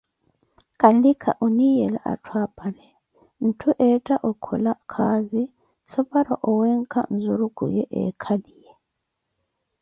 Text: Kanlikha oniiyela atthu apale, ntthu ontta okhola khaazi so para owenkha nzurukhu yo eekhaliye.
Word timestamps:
Kanlikha 0.81 1.31
oniiyela 1.45 1.99
atthu 2.11 2.33
apale, 2.45 2.87
ntthu 3.47 3.69
ontta 3.87 4.15
okhola 4.29 4.71
khaazi 4.91 5.43
so 5.91 5.99
para 6.11 6.33
owenkha 6.49 7.01
nzurukhu 7.15 7.65
yo 7.75 7.83
eekhaliye. 8.01 8.71